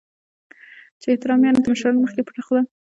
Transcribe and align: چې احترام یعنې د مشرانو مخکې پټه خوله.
چې 1.01 1.07
احترام 1.11 1.39
یعنې 1.45 1.59
د 1.61 1.65
مشرانو 1.71 2.03
مخکې 2.03 2.25
پټه 2.27 2.41
خوله. 2.45 2.61